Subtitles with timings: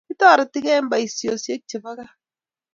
[0.07, 2.13] Kitoretigei eng boishoshek chepo kaa